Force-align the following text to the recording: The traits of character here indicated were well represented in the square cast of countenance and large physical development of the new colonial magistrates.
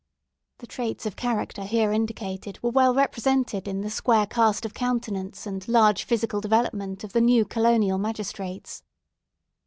The 0.57 0.65
traits 0.65 1.05
of 1.05 1.15
character 1.15 1.63
here 1.63 1.91
indicated 1.91 2.57
were 2.63 2.71
well 2.71 2.95
represented 2.95 3.67
in 3.67 3.81
the 3.81 3.89
square 3.91 4.25
cast 4.25 4.65
of 4.65 4.73
countenance 4.73 5.45
and 5.45 5.67
large 5.67 6.05
physical 6.05 6.41
development 6.41 7.03
of 7.03 7.13
the 7.13 7.21
new 7.21 7.45
colonial 7.45 7.99
magistrates. 7.99 8.81